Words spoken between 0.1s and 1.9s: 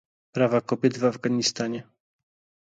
Prawa kobiet w Afganistanie